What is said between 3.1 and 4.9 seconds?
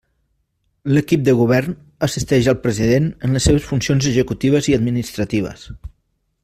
en les seves funcions executives i